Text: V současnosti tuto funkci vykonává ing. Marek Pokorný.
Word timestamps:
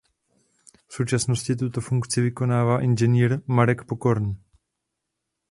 V 0.87 0.93
současnosti 0.93 1.55
tuto 1.55 1.81
funkci 1.81 2.21
vykonává 2.21 2.81
ing. 2.81 2.99
Marek 3.47 3.83
Pokorný. 3.83 4.37